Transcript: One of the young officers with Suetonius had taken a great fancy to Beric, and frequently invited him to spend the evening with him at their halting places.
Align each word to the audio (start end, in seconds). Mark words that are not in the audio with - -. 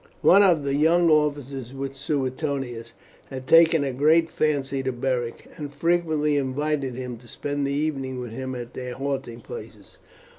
One 0.23 0.41
of 0.41 0.63
the 0.63 0.73
young 0.73 1.11
officers 1.11 1.75
with 1.75 1.95
Suetonius 1.95 2.95
had 3.25 3.45
taken 3.45 3.83
a 3.83 3.93
great 3.93 4.31
fancy 4.31 4.81
to 4.81 4.91
Beric, 4.91 5.47
and 5.57 5.71
frequently 5.71 6.37
invited 6.37 6.95
him 6.95 7.17
to 7.17 7.27
spend 7.27 7.67
the 7.67 7.73
evening 7.73 8.19
with 8.19 8.31
him 8.31 8.55
at 8.55 8.73
their 8.73 8.95
halting 8.95 9.41
places. 9.41 9.99